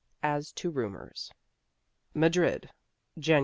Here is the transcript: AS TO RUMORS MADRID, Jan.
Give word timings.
AS 0.23 0.51
TO 0.51 0.71
RUMORS 0.71 1.31
MADRID, 2.15 2.71
Jan. 3.19 3.39